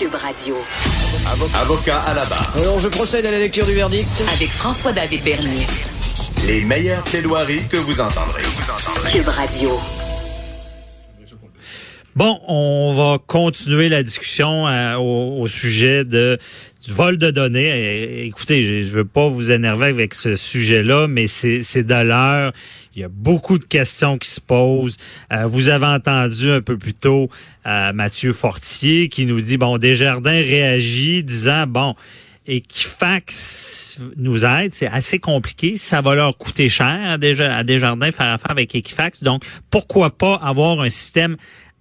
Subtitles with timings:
[0.00, 0.56] Cube Radio.
[1.60, 2.54] Avocat à la barre.
[2.56, 4.08] Alors, je procède à la lecture du verdict.
[4.32, 5.66] Avec François-David Bernier.
[6.46, 8.40] Les meilleures plaidoiries que vous entendrez.
[9.12, 9.78] Cube Radio.
[12.16, 16.38] Bon, on va continuer la discussion euh, au, au, sujet de
[16.84, 17.68] du vol de données.
[17.68, 22.52] Et, écoutez, je, je veux pas vous énerver avec ce sujet-là, mais c'est de l'heure.
[22.94, 24.96] Il y a beaucoup de questions qui se posent.
[25.32, 27.28] Euh, vous avez entendu un peu plus tôt
[27.66, 31.94] euh, Mathieu Fortier qui nous dit bon, Desjardins réagit disant bon.
[32.46, 38.50] Equifax nous aide, c'est assez compliqué, ça va leur coûter cher à Desjardins faire affaire
[38.50, 39.22] avec Equifax.
[39.22, 41.36] Donc, pourquoi pas avoir un système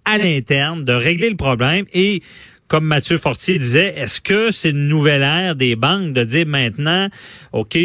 [0.05, 2.21] à l'interne de régler le problème et
[2.69, 7.09] comme Mathieu Fortier disait, est-ce que c'est une nouvelle ère des banques de dire maintenant,
[7.51, 7.77] OK,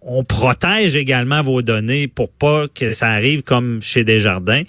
[0.00, 4.62] on protège également vos données pour pas que ça arrive comme chez Desjardins?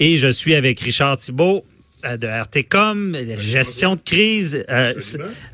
[0.00, 1.64] Et je suis avec Richard Thibault,
[2.04, 4.64] de RTCOM, gestion de crise.
[4.70, 4.92] Euh,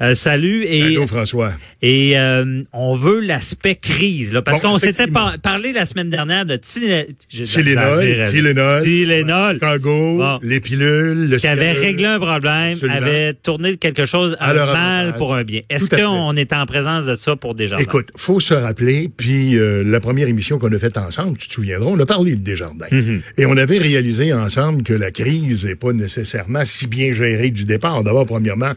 [0.00, 0.64] euh, salut.
[0.64, 1.52] Et, Allô, François.
[1.80, 6.44] Et euh, on veut l'aspect crise, là, parce qu'on s'était par parlé la semaine dernière
[6.46, 10.38] de Tylenol, Tylenol, Tylenol, bon.
[10.42, 12.96] les pilules, le qui avait réglé un problème, Absolument.
[12.96, 15.60] avait tourné quelque chose un mal pour un bien.
[15.68, 17.82] Est-ce qu'on est en présence de ça pour Desjardins?
[17.82, 21.54] Écoute, faut se rappeler, puis euh, la première émission qu'on a faite ensemble, tu te
[21.54, 22.86] souviendras, on a parlé de Desjardins.
[22.90, 23.20] Mm -hmm.
[23.38, 26.33] Et on avait réalisé ensemble que la crise n'est pas nécessaire
[26.64, 28.02] si bien géré du départ.
[28.04, 28.72] D'abord, premièrement,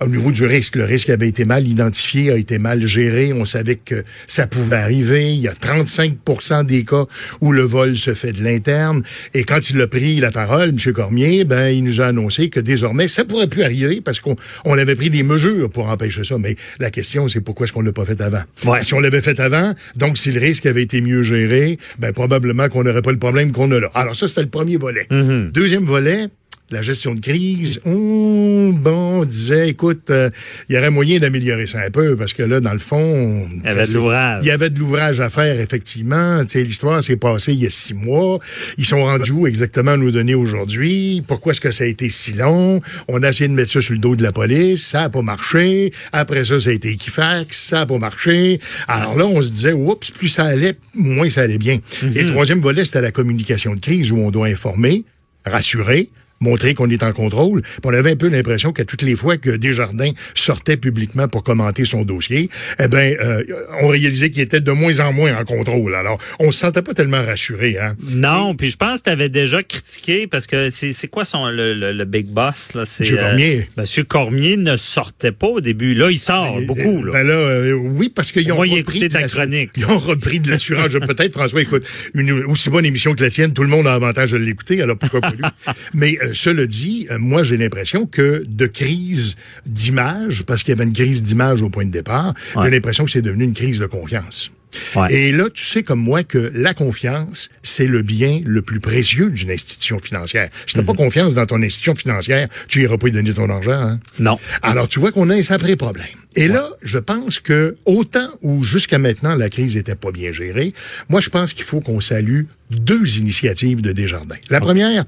[0.00, 3.32] au niveau du risque, le risque avait été mal identifié, a été mal géré.
[3.32, 5.32] On savait que ça pouvait arriver.
[5.32, 7.06] Il y a 35 des cas
[7.40, 9.02] où le vol se fait de l'interne.
[9.34, 10.92] Et quand il a pris la parole, M.
[10.92, 14.76] Cormier, ben, il nous a annoncé que désormais, ça pourrait plus arriver parce qu'on on
[14.78, 16.36] avait pris des mesures pour empêcher ça.
[16.38, 18.42] Mais la question, c'est pourquoi est-ce qu'on l'a pas fait avant?
[18.64, 18.82] Ouais.
[18.82, 22.68] Si on l'avait fait avant, donc si le risque avait été mieux géré, ben, probablement
[22.68, 23.90] qu'on n'aurait pas le problème qu'on a là.
[23.94, 25.06] Alors ça, c'était le premier volet.
[25.10, 25.52] Mm -hmm.
[25.52, 26.28] Deuxième volet,
[26.72, 30.30] la gestion de crise, on, bon, on disait, écoute, il euh,
[30.68, 33.68] y aurait moyen d'améliorer ça un peu parce que là, dans le fond, il y
[33.68, 34.44] avait de l'ouvrage.
[34.44, 36.40] Il y avait de l'ouvrage à faire, effectivement.
[36.42, 38.38] Tu sais, l'histoire s'est passée il y a six mois.
[38.78, 41.22] Ils sont rendus où exactement à nous donner aujourd'hui?
[41.26, 42.80] Pourquoi est-ce que ça a été si long?
[43.08, 44.86] On a essayé de mettre ça sur le dos de la police.
[44.86, 45.92] Ça n'a pas marché.
[46.12, 47.58] Après ça, ça a été Equifax.
[47.58, 48.60] Ça n'a pas marché.
[48.86, 51.76] Alors là, on se disait, oups, plus ça allait, moins ça allait bien.
[51.76, 52.16] Mm -hmm.
[52.16, 55.04] Et le troisième volet, c'était la communication de crise où on doit informer,
[55.44, 56.08] rassurer,
[56.40, 57.62] montrer qu'on est en contrôle.
[57.62, 61.42] Puis on avait un peu l'impression qu'à toutes les fois que Desjardins sortait publiquement pour
[61.42, 62.48] commenter son dossier,
[62.82, 63.44] eh ben, euh,
[63.82, 65.94] on réalisait qu'il était de moins en moins en contrôle.
[65.94, 67.76] Alors, on se sentait pas tellement rassuré.
[67.78, 67.94] Hein?
[68.10, 71.74] Non, puis je pense que tu avais déjà critiqué parce que c'est quoi son le,
[71.74, 72.82] le, le, big boss là?
[72.82, 73.58] Monsieur Cormier.
[73.58, 75.94] Euh, Monsieur Cormier ne sortait pas au début.
[75.94, 77.04] Là, il sort ben, beaucoup.
[77.04, 77.12] Là.
[77.12, 79.72] Ben là, euh, oui, parce qu'ils ont Moi, repris ta chronique.
[79.76, 80.92] Ils ont repris de l'assurance.
[80.92, 81.84] Peut-être, François, écoute,
[82.14, 84.82] une aussi bonne émission que la tienne, tout le monde a avantage de l'écouter.
[84.82, 85.44] Alors pourquoi pas lui?
[85.94, 89.36] Mais cela dit, moi, j'ai l'impression que de crise
[89.66, 92.64] d'image, parce qu'il y avait une crise d'image au point de départ, ouais.
[92.64, 94.50] j'ai l'impression que c'est devenu une crise de confiance.
[94.96, 95.12] Ouais.
[95.12, 99.30] Et là, tu sais comme moi que la confiance, c'est le bien le plus précieux
[99.30, 100.48] d'une institution financière.
[100.66, 100.86] Si t'as mm -hmm.
[100.86, 103.72] pas confiance dans ton institution financière, tu iras pas y donner ton argent.
[103.72, 104.00] Hein?
[104.18, 104.38] Non.
[104.62, 106.06] Alors, tu vois qu'on a un sacré problème.
[106.36, 106.54] Et ouais.
[106.54, 110.72] là, je pense que autant où jusqu'à maintenant la crise était pas bien gérée,
[111.08, 114.42] moi, je pense qu'il faut qu'on salue deux initiatives de Desjardins.
[114.48, 115.04] La première,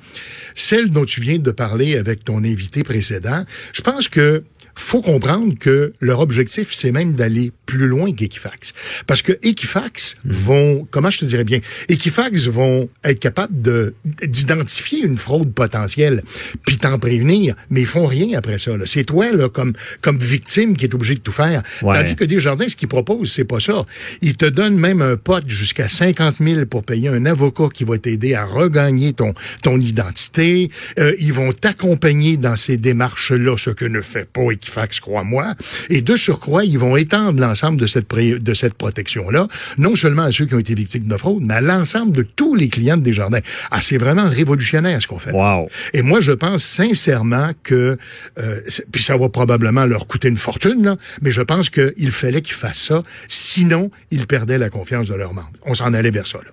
[0.54, 4.42] celle dont tu viens de parler avec ton invité précédent, je pense que
[4.74, 8.72] faut comprendre que leur objectif, c'est même d'aller plus loin qu'Equifax.
[9.06, 10.30] Parce que Equifax mmh.
[10.32, 16.22] vont, comment je te dirais bien, Equifax vont être capables de d'identifier une fraude potentielle,
[16.66, 18.72] puis t'en prévenir, mais ils font rien après ça.
[18.84, 21.62] C'est toi, là, comme, comme victime, qui est obligé de tout faire.
[21.82, 21.96] Ouais.
[21.96, 23.84] Tandis que Desjardins, ce qu'ils proposent, c'est pas ça.
[24.20, 27.98] Ils te donnent même un pote jusqu'à 50 000 pour payer un avocat qui va
[27.98, 30.70] t'aider à regagner ton, ton identité.
[30.98, 34.61] Euh, ils vont t'accompagner dans ces démarches-là, ce que ne fait pas Equifax,
[35.00, 35.54] crois-moi.
[35.90, 40.32] Et de surcroît, ils vont étendre l'ensemble de cette, de cette protection-là, non seulement à
[40.32, 43.02] ceux qui ont été victimes de fraude, mais à l'ensemble de tous les clients de
[43.02, 43.40] Desjardins.
[43.70, 45.32] Ah, c'est vraiment révolutionnaire ce qu'on fait.
[45.32, 45.68] Wow.
[45.92, 47.96] Et moi, je pense sincèrement que,
[48.38, 52.42] euh, puis ça va probablement leur coûter une fortune, là, mais je pense qu'il fallait
[52.42, 55.52] qu'ils fassent ça, sinon ils perdaient la confiance de leurs membres.
[55.64, 56.50] On s'en allait vers ça, là.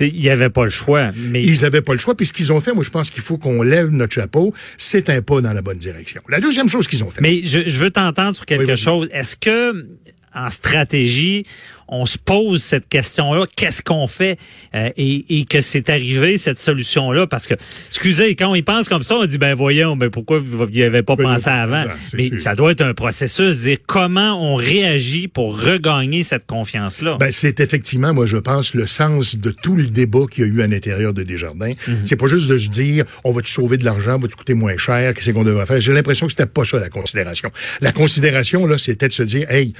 [0.00, 1.10] Il n'y avait pas le choix.
[1.16, 1.42] Mais...
[1.42, 2.14] Ils n'avaient pas le choix.
[2.14, 4.52] Puis ce qu'ils ont fait, moi, je pense qu'il faut qu'on lève notre chapeau.
[4.78, 6.22] C'est un pas dans la bonne direction.
[6.28, 7.20] La deuxième chose qu'ils ont fait.
[7.20, 9.08] Mais je, je veux t'entendre sur quelque oui, chose.
[9.12, 9.88] Est-ce que,
[10.34, 11.44] en stratégie,
[11.92, 14.38] on se pose cette question-là, qu'est-ce qu'on fait
[14.74, 17.26] euh, et, et, que c'est arrivé cette solution-là?
[17.26, 17.54] Parce que
[17.88, 20.82] excusez quand on y pense comme ça, on dit ben voyons, ben pourquoi vous n'y
[20.82, 22.40] avez pas Ben, pensé non, avant ben, Mais sûr.
[22.40, 27.16] ça doit être un processus, dire comment on réagit pour regagner cette confiance-là.
[27.20, 30.50] Ben, c'est effectivement, moi, je pense, le sens de tout le débat qu'il y a
[30.50, 31.74] eu à l'intérieur de Desjardins.
[31.86, 32.02] Mhm.
[32.04, 35.14] C'est pas juste de se dire, on va-tu sauver de l'argent, va-tu coûter moins cher,
[35.14, 35.80] qu'est-ce qu'on devrait faire?
[35.80, 37.50] J'ai l'impression que c'était pas ça, la considération.
[37.80, 39.74] La considération, là, c'était de se dire, hey,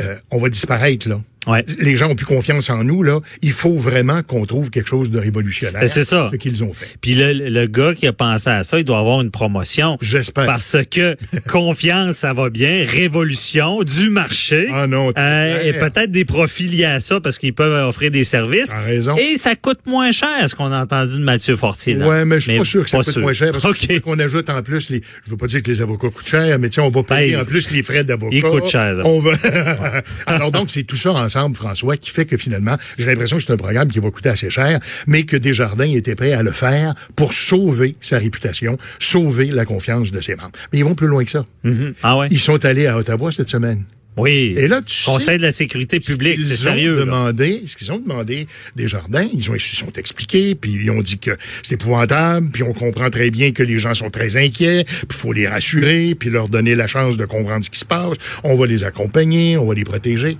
[0.00, 1.20] euh, on va disparaître, là.
[1.46, 1.64] Ouais.
[1.78, 3.20] Les gens ont plus confiance en nous, là.
[3.42, 5.80] Il faut vraiment qu'on trouve quelque chose de révolutionnaire.
[5.80, 6.28] Ben, c'est ça.
[6.30, 6.96] Ce qu'ils ont fait.
[7.00, 9.96] Puis le, le gars qui a pensé à ça, il doit avoir une promotion.
[10.02, 10.44] J'espère.
[10.46, 11.16] Parce que
[11.48, 12.84] confiance, ça va bien.
[12.86, 14.68] Révolution du marché.
[14.72, 18.24] Ah non, Euh, et peut-être des profits liés à ça parce qu'ils peuvent offrir des
[18.24, 18.70] services.
[18.70, 19.16] T'as raison.
[19.16, 21.94] Et ça coûte moins cher, ce qu'on a entendu de Mathieu Fortier.
[21.94, 22.06] là.
[22.06, 23.22] Ouais, mais je suis pas sûr que ça coûte sûr.
[23.22, 23.64] moins cher parce
[24.02, 25.00] qu'on ajoute en plus les.
[25.24, 27.42] Je veux pas dire que les avocats coûtent cher, mais tiens, on va payer Ben,
[27.42, 28.36] en plus les frais d'avocat.
[28.36, 28.96] ils coûtent cher.
[29.04, 29.32] On va.
[30.26, 33.52] Alors donc c'est tout ça ensemble, François, qui fait que finalement, j'ai l'impression que c'est
[33.52, 36.94] un programme qui va coûter assez cher, mais que Desjardins était prêt à le faire
[37.16, 40.52] pour sauver sa réputation, sauver la confiance de ses membres.
[40.72, 41.44] Mais ils vont plus loin que ça.
[41.64, 41.94] Mhm.
[42.02, 42.28] Ah ouais?
[42.30, 43.84] Ils sont allés à Ottawa cette semaine.
[44.16, 44.54] Oui.
[44.56, 46.94] Et là, tu sais- Conseil de la sécurité publique, Ce c'est ont sérieux.
[46.96, 47.04] là.
[47.04, 50.90] demandé, ce qu'ils ont demandé des jardins, ils ont ils se sont expliqués, puis ils
[50.90, 54.36] ont dit que c'est épouvantable, puis on comprend très bien que les gens sont très
[54.36, 57.78] inquiets, puis il faut les rassurer, puis leur donner la chance de comprendre ce qui
[57.78, 58.16] se passe.
[58.42, 60.36] On va les accompagner, on va les protéger.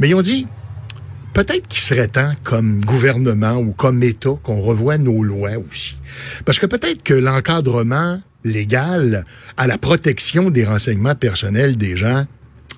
[0.00, 0.46] Mais ils ont dit,
[1.32, 5.96] peut-être qu'il serait temps, comme gouvernement ou comme État, qu'on revoie nos lois aussi.
[6.44, 9.24] Parce que peut-être que l'encadrement légal
[9.56, 12.26] à la protection des renseignements personnels des gens,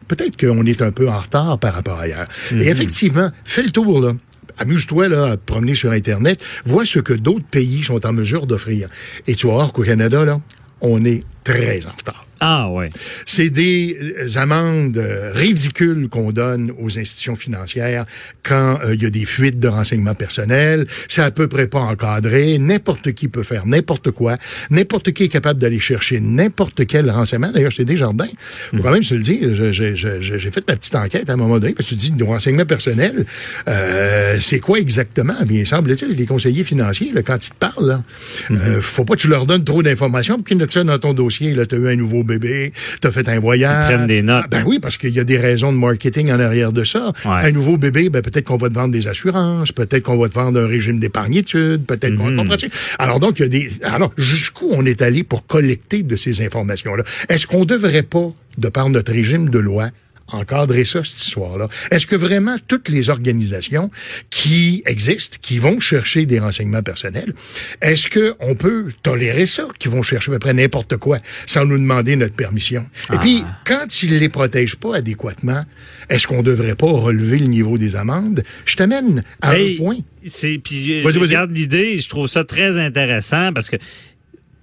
[0.09, 2.29] peut-être qu'on est un peu en retard par rapport à ailleurs.
[2.53, 4.13] Et effectivement, fais le tour, là.
[4.59, 8.47] Amuse-toi là, à te promener sur Internet, vois ce que d'autres pays sont en mesure
[8.47, 8.89] d'offrir.
[9.27, 10.41] Et tu vas voir qu'au Canada, là,
[10.81, 12.26] on est très en retard.
[12.41, 12.91] Ah ouais.
[13.25, 18.05] C'est des euh, amendes euh, ridicules qu'on donne aux institutions financières
[18.43, 20.87] quand euh, il y a des fuites de renseignements personnels.
[21.09, 22.59] C'est à peu près pas encadré.
[22.59, 24.37] N'importe qui peut faire n'importe quoi.
[24.71, 27.51] N'importe qui est capable d'aller chercher n'importe quel renseignement.
[27.53, 28.29] D'ailleurs, chez Desjardins,
[28.71, 31.73] faut quand même se le dire, j'ai fait ma petite enquête à un moment donné,
[31.73, 33.25] parce que tu dis, nos renseignements personnels,
[33.69, 35.35] euh, c'est quoi exactement?
[35.47, 38.03] Bien, semble-t-il, les conseillers financiers, là, quand ils te parlent, là,
[38.51, 41.15] euh, faut pas que tu leur donnes trop d'informations pour qu'ils notent ça dans ton
[41.15, 41.53] dossier.
[41.55, 43.87] Là, t'as eu un nouveau bébé, t'as fait un voyage.
[43.91, 44.43] Ils prennent des notes.
[44.45, 47.13] Ah, ben oui, parce qu'il y a des raisons de marketing en arrière de ça.
[47.25, 47.31] Ouais.
[47.49, 50.35] Un nouveau bébé, ben peut-être qu'on va te vendre des assurances, peut-être qu'on va te
[50.35, 52.37] vendre un régime d'épargnitude, peut-être qu'on Mhm.
[52.37, 52.69] comprends-tu?
[52.99, 53.71] Alors donc, il y a des.
[53.85, 57.05] Alors, jusqu'où on est allé pour collecter de ces informations-là?
[57.29, 59.89] Est-ce qu'on devrait pas, de par notre régime de loi,
[60.29, 61.69] encadrer ça, cette histoire-là?
[61.91, 63.91] Est-ce que vraiment toutes les organisations
[64.31, 67.33] qui existent, qui vont chercher des renseignements personnels,
[67.81, 71.79] est-ce qu'on peut tolérer ça, qui vont chercher à peu près n'importe quoi sans nous
[71.79, 72.87] demander notre permission?
[73.13, 75.65] Et puis, quand ils les protègent pas adéquatement,
[76.09, 78.43] est-ce qu'on devrait pas relever le niveau des amendes?
[78.65, 79.99] Je t'amène à un point.
[80.27, 83.77] C'est puis je regarde l'idée, je trouve ça très intéressant parce que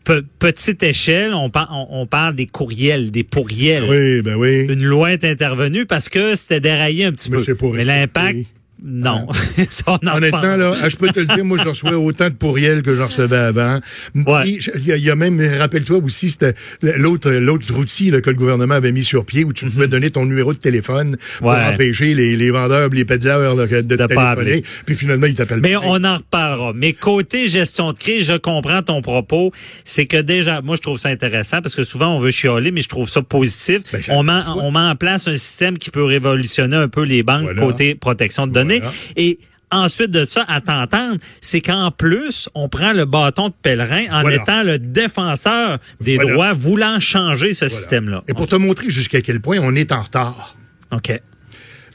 [0.04, 3.86] pe- petite échelle, on, par- on, on parle des courriels, des pourriels.
[3.90, 4.66] Oui, ben oui.
[4.70, 7.68] Une loi est intervenue parce que c'était déraillé un petit Mais peu.
[7.74, 8.40] Mais l'impact,
[8.83, 9.27] non.
[9.69, 10.59] Ça, on en Honnêtement, parle.
[10.59, 13.06] là, ah, je peux te le dire, moi, je reçois autant de pourriels que j'en
[13.06, 13.80] recevais avant.
[14.13, 14.44] Ouais.
[14.47, 18.30] Il y, a- il y a même, rappelle-toi aussi, c'était l'autre, l'autre outil là, que
[18.30, 21.51] le gouvernement avait mis sur pied où tu pouvais donner ton numéro de téléphone pour
[21.51, 21.57] Mhm.
[21.57, 21.74] Ouais.
[21.74, 24.63] empêcher les, les vendeurs, les pédaleurs là, de, pas appeler.
[24.85, 25.81] Puis finalement, ils t'appellent Mais pas.
[25.83, 26.74] on en reparlera.
[26.75, 29.51] Mais côté gestion de crise, je comprends ton propos.
[29.85, 32.81] C'est que déjà, moi, je trouve ça intéressant parce que souvent, on veut chialer, mais
[32.81, 33.81] je trouve ça positif.
[33.91, 37.03] Ben, ça on, met, on met en place un système qui peut révolutionner un peu
[37.03, 37.62] les banques Voilà.
[37.62, 38.73] côté protection de données.
[38.80, 38.94] Voilà.
[39.16, 39.38] Et
[39.72, 44.22] ensuite de ça, à t'entendre, c'est qu'en plus, on prend le bâton de pèlerin en
[44.22, 44.38] Voilà.
[44.42, 46.34] étant le défenseur des Voilà.
[46.34, 48.24] droits, voulant changer ce système-là.
[48.28, 50.56] Et pour te montrer jusqu'à quel point on est en retard.
[50.92, 51.19] OK.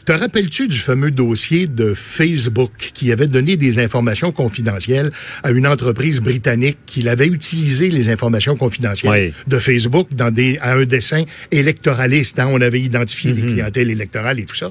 [0.05, 5.11] Te rappelles-tu du fameux dossier de Facebook qui avait donné des informations confidentielles
[5.43, 9.35] à une entreprise britannique qui avait utilisé les informations confidentielles Oui.
[9.47, 12.39] de Facebook dans des, à un dessin électoraliste?
[12.41, 12.49] hein?
[12.51, 14.71] On avait identifié les clientèles électorales et tout ça.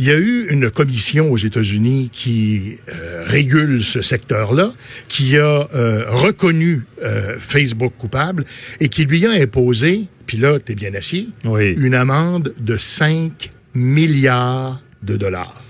[0.00, 4.72] Il y a eu une commission aux États-Unis qui euh, régule ce secteur-là,
[5.08, 8.44] qui a euh, reconnu euh, Facebook coupable
[8.78, 11.74] et qui lui a imposé, puis là, t'es bien assis, Oui.
[11.76, 15.64] une amende de 5 milliards de dollars.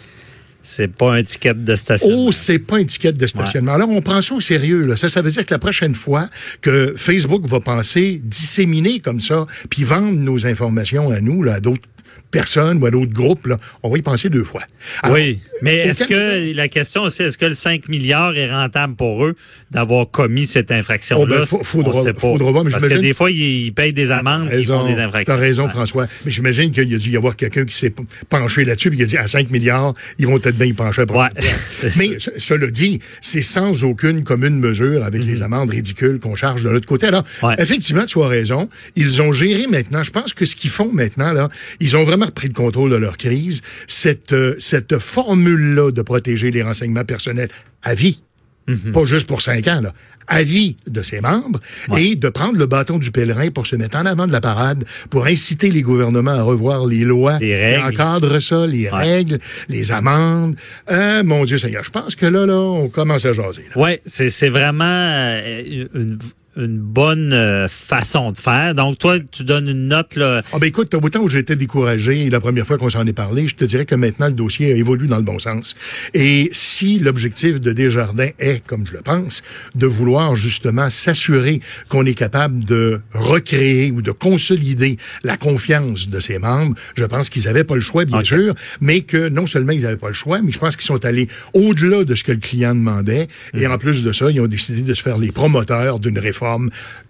[0.63, 2.09] C'est pas un ticket de station.
[2.13, 3.73] Oh, c'est pas une étiquette de stationnement.
[3.73, 4.85] Alors, on prend ça au sérieux.
[4.85, 4.99] Là.
[4.99, 6.29] Ça, ça veut dire que la prochaine fois
[6.61, 11.61] que Facebook va penser disséminer comme ça, puis vendre nos informations à nous, là, à
[11.61, 11.89] d'autres
[12.31, 14.63] personne ou à d'autres groupes, là, on va y penser deux fois.
[15.03, 18.95] Alors, oui, mais est-ce que la question aussi, est-ce que le 5 milliards est rentable
[18.97, 19.35] pour eux
[19.71, 21.45] d'avoir commis cette infraction-là?
[21.51, 22.21] Oh, ben, faudra- On sait pas.
[22.21, 24.99] faudra voir, mais Parce que des fois, ils, ils payent des amendes qui font des
[24.99, 25.35] infractions.
[25.35, 25.69] T'as raison.
[25.69, 26.07] François.
[26.25, 27.93] Mais j'imagine qu'il y a dû y avoir quelqu'un qui s'est
[28.29, 31.03] penché là-dessus et qui a dit à 5 milliards, ils vont peut-être bien y pencher
[31.03, 31.19] après.
[31.19, 31.29] Ouais,
[31.69, 36.35] c'est Mais ce- cela dit, c'est sans aucune commune mesure avec les amendes ridicules qu'on
[36.35, 37.07] charge de l'autre côté.
[37.07, 37.49] Alors, Mhm.
[37.49, 37.55] Ouais.
[37.59, 38.69] effectivement, tu as raison.
[38.97, 40.03] Ils ont géré maintenant.
[40.03, 41.49] Je pense que ce qu'ils font maintenant, là,
[41.81, 43.63] ils ont vraiment repris le contrôle de leur crise.
[43.87, 47.49] Cette, euh, cette formule-là de protéger les renseignements personnels
[47.83, 48.21] à vie.
[48.67, 48.93] Mhm.
[48.93, 49.95] Pas juste pour cinq ans, là.
[50.31, 51.59] À vie de ses membres
[51.97, 54.85] et de prendre le bâton du pèlerin pour se mettre en avant de la parade,
[55.09, 57.83] pour inciter les gouvernements à revoir les lois Les qui règles.
[57.87, 58.91] encadrent ça, les Ouais.
[58.91, 59.39] règles,
[59.71, 60.55] les amendes.
[60.91, 63.65] Euh, mon Dieu Seigneur, je pense que là, là, on commence à jaser.
[63.75, 66.19] Oui, c'est c'est vraiment euh, une,
[66.59, 68.75] une bonne euh, façon de faire.
[68.75, 70.43] Donc, toi, tu donnes une note, là.
[70.53, 73.55] Ah ben écoute, autant où j'étais découragé la première fois qu'on s'en est parlé, je
[73.57, 75.75] te dirais que maintenant le dossier a évolué dans le bon sens.
[76.15, 79.43] Et si l'objectif de Desjardins est, comme je le pense,
[79.75, 86.21] de vouloir justement s'assurer qu'on est capable de recréer ou de consolider la confiance de
[86.21, 89.73] ses membres, je pense qu'ils n'avaient pas le choix, bien sûr, mais que non seulement
[89.73, 92.33] ils n'avaient pas le choix, mais je pense qu'ils sont allés au-delà de ce que
[92.33, 93.29] le client demandait.
[93.55, 93.73] Et Mhm.
[93.73, 96.48] en plus de ça, ils ont décidé de se faire les promoteurs d'une réforme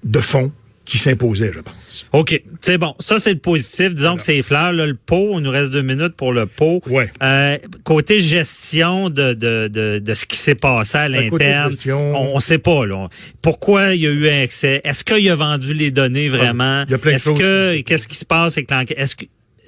[0.04, 0.52] de fond
[0.88, 2.06] qui s'imposait, je pense.
[2.12, 2.94] OK, c'est bon.
[2.98, 3.92] Ça, c'est le positif.
[3.92, 4.72] Disons que c'est fleur.
[4.72, 6.80] Là, le pot, il nous reste deux minutes pour le pot.
[6.86, 7.12] Ouais.
[7.22, 12.36] Euh, côté gestion de, de, de, de ce qui s'est passé à Ben, l'interne, on
[12.36, 12.86] ne sait pas.
[12.86, 13.08] Là.
[13.42, 14.80] Pourquoi il y a eu un excès?
[14.82, 16.84] Est-ce qu'il a vendu les données vraiment?
[16.88, 18.98] il y a plein de Est-ce que qu'est-ce qui se passe avec l'enquête?
[18.98, 19.26] Est-ce que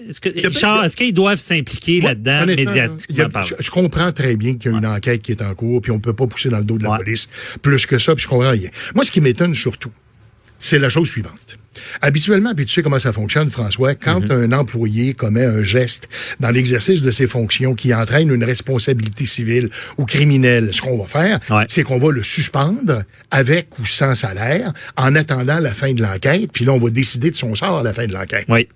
[0.09, 4.57] est-ce que, Richard, est-ce qu'ils doivent s'impliquer là-dedans a- médiatiquement je, je comprends très bien
[4.57, 6.59] qu'il y a une enquête qui est en cours, puis on peut pas pousser dans
[6.59, 6.99] le dos de la Ouais.
[6.99, 7.29] police
[7.63, 8.71] plus que ça, puis je comprends rien.
[8.95, 9.91] Moi, ce qui m'étonne surtout,
[10.59, 11.59] c'est la chose suivante.
[12.03, 14.33] Habituellement, puis tu sais comment ça fonctionne, François, quand Mm-hmm.
[14.33, 16.09] un employé commet un geste
[16.41, 21.07] dans l'exercice de ses fonctions qui entraîne une responsabilité civile ou criminelle, ce qu'on va
[21.07, 21.65] faire, Ouais.
[21.69, 26.51] c'est qu'on va le suspendre avec ou sans salaire en attendant la fin de l'enquête,
[26.53, 28.47] puis là, on va décider de son sort à la fin de l'enquête.
[28.49, 28.67] Oui.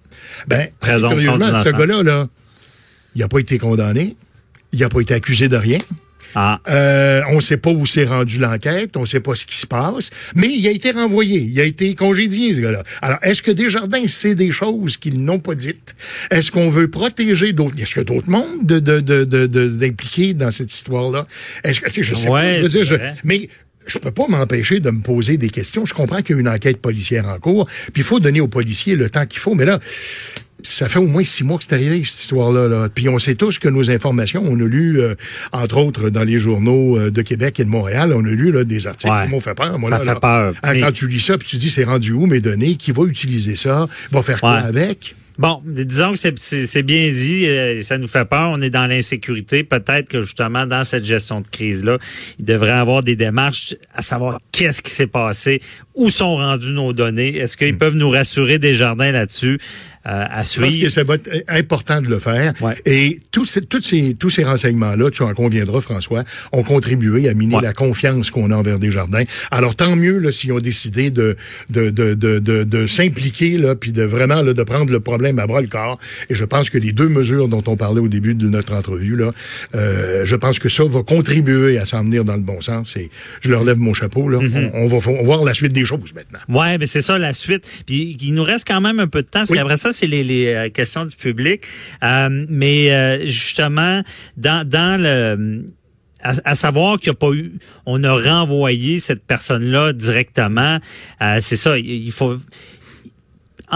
[0.46, 2.28] Ben, curieusement, ce gars-là, là,
[3.14, 4.16] il n'a pas été condamné,
[4.72, 5.78] il n'a pas été accusé de rien.
[6.34, 6.60] Ah.
[6.68, 9.56] Euh, on ne sait pas où s'est rendu l'enquête, on ne sait pas ce qui
[9.56, 12.82] se passe, mais il a été renvoyé, il a été congédié, ce gars-là.
[13.02, 15.94] Alors, est-ce que Desjardins sait des choses qu'ils n'ont pas dites?
[16.30, 17.74] Est-ce qu'on veut protéger d'autres?
[17.80, 19.46] Est-ce a d'autres mondes de, de, de, de,
[20.34, 21.26] dans cette histoire-là?
[21.62, 23.48] Est-ce que, tu sais, je sais Ouais, pas, je veux dire, je- mais
[23.86, 25.84] je peux pas m'empêcher de me poser des questions.
[25.84, 28.48] Je comprends qu'il y a une enquête policière en cours, puis il faut donner aux
[28.48, 29.78] policiers le temps qu'il faut, mais là,
[30.66, 32.68] ça fait au moins six mois que c'est arrivé, cette histoire-là.
[32.68, 32.88] Là.
[32.92, 35.14] Puis on sait tous que nos informations, on a lu, euh,
[35.52, 38.64] entre autres, dans les journaux euh, de Québec et de Montréal, on a lu là,
[38.64, 39.24] des articles Ouais.
[39.26, 39.78] qui m'ont fait peur.
[39.78, 40.20] Moi, Ça là, fait là.
[40.20, 40.54] peur.
[40.64, 42.76] Mais- Quand tu lis ça, puis tu dis, c'est rendu où mes données?
[42.76, 43.86] Qui va utiliser ça?
[44.10, 44.66] Va faire quoi Ouais.
[44.68, 45.14] avec?
[45.36, 49.64] Bon, disons que c'est- bien dit, euh, ça nous fait peur, on est dans l'insécurité.
[49.64, 51.98] Peut-être que justement, dans cette gestion de crise-là,
[52.38, 55.60] il devrait y avoir des démarches à savoir qu'est-ce qui s'est passé,
[55.96, 59.58] où sont rendues nos données, est-ce qu'ils peuvent nous rassurer des jardins là-dessus?
[60.06, 60.90] Euh, à Je pense que suivre.
[60.90, 62.52] ça va être important de le faire.
[62.60, 62.74] Ouais.
[62.86, 67.34] Et tous ces, tous ces, tous ces renseignements-là, tu en conviendras, François, ont contribué à
[67.34, 67.62] miner Ouais.
[67.62, 69.24] la confiance qu'on a envers Desjardins.
[69.50, 71.36] Alors, tant mieux là, s'ils ont décidé de,
[71.70, 75.38] de, de, de, de, de s'impliquer, là, puis de vraiment là, de prendre le problème
[75.38, 75.98] à bras le corps.
[76.30, 79.16] Et je pense que les deux mesures dont on parlait au début de notre entrevue,
[79.16, 79.32] là,
[79.74, 82.96] euh, je pense que ça va contribuer à s'en venir dans le bon sens.
[82.96, 84.28] Et je leur lève mon chapeau.
[84.28, 84.38] Là.
[84.38, 84.70] Mm-hmm.
[84.74, 86.38] on, on va voir la suite des choses maintenant.
[86.48, 87.64] Ouais, mais c'est ça la suite.
[87.86, 89.56] Puis il nous reste quand même un peu de temps parce Oui.
[89.58, 91.62] qu'après ça c'est les, euh, questions du public.
[92.02, 94.02] Euh, mais euh, justement
[94.36, 95.64] dans dans le
[96.22, 97.52] à, savoir qu'il n'y a pas eu,
[97.84, 100.78] on a renvoyé cette personne-là directement.
[101.20, 102.38] C'est ça, il faut.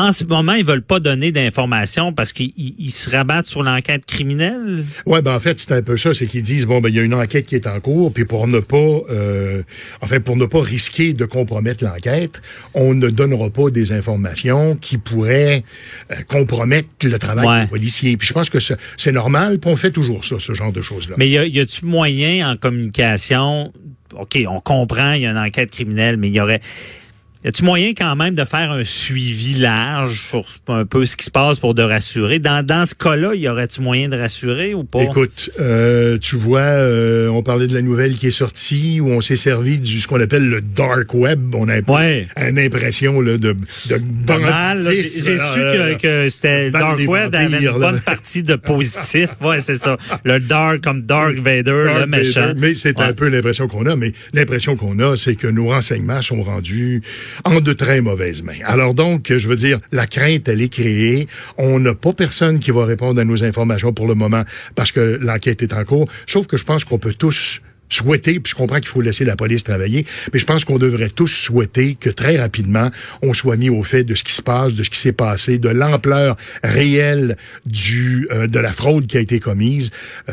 [0.00, 4.06] En ce moment, ils veulent pas donner d'informations parce qu'ils ils se rabattent sur l'enquête
[4.06, 4.84] criminelle?
[5.06, 7.00] Ouais, ben en fait, c'est un peu ça, c'est qu'ils disent bon ben il y
[7.00, 8.76] a une enquête qui est en cours, puis pour ne pas
[9.10, 9.62] euh,
[10.00, 12.40] enfin pour ne pas risquer de compromettre l'enquête,
[12.74, 15.64] on ne donnera pas des informations qui pourraient
[16.12, 17.62] euh, compromettre le travail Ouais.
[17.62, 18.16] des policiers.
[18.16, 20.80] Puis je pense que c'est c'est normal, puis on fait toujours ça, ce genre de
[20.80, 21.16] choses-là.
[21.18, 23.72] Mais y a- y a-tu moyen en communication?
[24.14, 26.60] OK, on comprend, il y a une enquête criminelle, mais il y aurait
[27.44, 31.24] y a-tu moyen quand même de faire un suivi large sur un peu ce qui
[31.24, 32.38] se passe pour de rassurer?
[32.38, 35.02] Dans dans ce cas-là, y aurait-tu moyen de rassurer ou pas?
[35.02, 39.20] Écoute, euh, tu vois, euh, on parlait de la nouvelle qui est sortie, où on
[39.20, 41.54] s'est servi du ce qu'on appelle le dark web.
[41.54, 42.26] On a Ouais.
[42.48, 43.56] une impression là, de, de.
[44.80, 47.90] J'ai su euh, que, que c'était le Dark Web avait vampires, une là.
[47.92, 49.28] bonne partie de positif.
[49.40, 49.96] Ouais, c'est ça.
[50.24, 52.40] Le Dark comme Dark Vader, Darth le méchant.
[52.48, 52.60] Vader.
[52.60, 53.04] Mais c'est Ouais.
[53.04, 53.94] un peu l'impression qu'on a.
[53.96, 57.02] Mais l'impression qu'on a, c'est que nos renseignements sont rendus
[57.44, 58.60] en de très mauvaises mains.
[58.64, 61.26] Alors donc, je veux dire, la crainte, elle est créée.
[61.56, 64.42] On n'a pas personne qui va répondre à nos informations pour le moment
[64.74, 66.08] parce que l'enquête est en cours.
[66.26, 69.36] Sauf que je pense qu'on peut tous souhaiter, puis je comprends qu'il faut laisser la
[69.36, 72.90] police travailler, mais je pense qu'on devrait tous souhaiter que très rapidement,
[73.22, 75.58] on soit mis au fait de ce qui se passe, de ce qui s'est passé,
[75.58, 79.90] de l'ampleur réelle du euh, de la fraude qui a été commise.
[80.28, 80.32] Euh,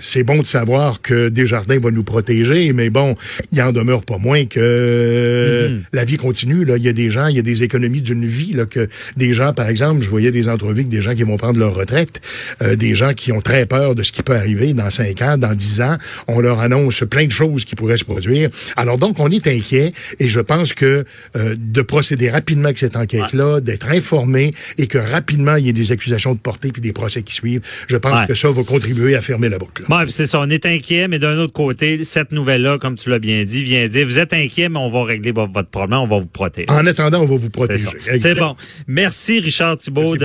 [0.00, 3.14] c'est bon de savoir que Desjardins va nous protéger, mais bon,
[3.52, 5.82] il en demeure pas moins que Mhm.
[5.92, 6.64] la vie continue.
[6.64, 8.88] Là, il y a des gens, il y a des économies d'une vie là que
[9.16, 11.74] des gens, par exemple, je voyais des entrevues avec des gens qui vont prendre leur
[11.74, 12.20] retraite,
[12.62, 15.36] euh, des gens qui ont très peur de ce qui peut arriver dans cinq ans,
[15.36, 15.96] dans dix ans.
[16.28, 18.50] On leur annonce plein de choses qui pourraient se produire.
[18.76, 21.04] Alors donc, on est inquiet et je pense que
[21.36, 25.72] euh, de procéder rapidement avec cette enquête-là, d'être informé et que rapidement il y ait
[25.72, 28.26] des accusations de portée puis des procès qui suivent, je pense Ouais.
[28.26, 29.84] que ça va contribuer à fermer la boucle.
[29.88, 33.18] Puis c'est ça, on est inquiet, mais d'un autre côté, cette nouvelle-là, comme tu l'as
[33.18, 36.06] bien dit, vient dire, vous êtes inquiet, mais on va régler vo- votre problème, on
[36.06, 36.66] va vous protéger.
[36.70, 37.86] En attendant, on va vous protéger.
[38.18, 38.54] C'est bon.
[38.86, 40.16] Merci, Richard Thibault.